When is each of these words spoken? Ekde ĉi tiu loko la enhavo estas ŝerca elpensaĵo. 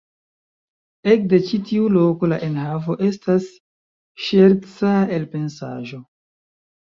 Ekde 1.15 1.39
ĉi 1.49 1.57
tiu 1.71 1.89
loko 1.97 2.29
la 2.31 2.39
enhavo 2.47 2.95
estas 3.09 3.45
ŝerca 4.29 4.95
elpensaĵo. 5.19 6.01